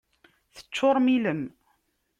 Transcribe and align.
Teččurem 0.55 1.07
ilem. 1.15 1.41